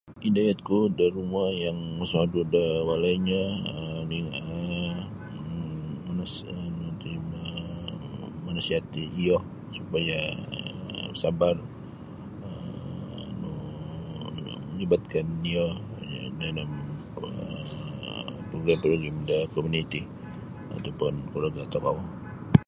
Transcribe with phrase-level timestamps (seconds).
[0.27, 3.43] Idayatku do rumo yang mosodu' do walainyo
[3.77, 4.11] um
[6.05, 6.33] manas
[8.45, 9.37] manasiati iyo
[9.77, 10.19] supaya
[11.09, 11.55] basabar
[12.47, 13.49] um nu
[14.71, 15.65] melibatkan iyo
[16.41, 16.69] dalam
[17.15, 17.29] kuo
[18.49, 20.01] progrim-progrim da komuniti
[20.75, 21.97] atau pun kuro gaya' tokou.